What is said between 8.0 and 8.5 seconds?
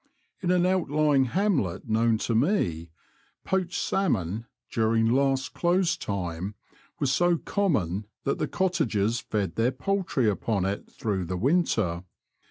that the